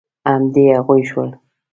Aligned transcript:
همدې 0.29 0.65
هغوی 0.77 1.03
شول. 1.09 1.29